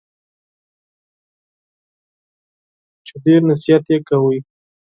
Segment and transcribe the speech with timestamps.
[3.05, 4.37] چي ډېر نصیحت یې کاوه!